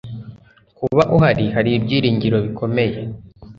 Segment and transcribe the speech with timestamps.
[0.77, 2.97] kuba uhari hari ibyiringiro bikomeye